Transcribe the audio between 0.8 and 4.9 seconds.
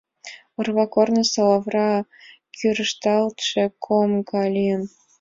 корнысо лавыра кӱрышталтше ком гай лийын.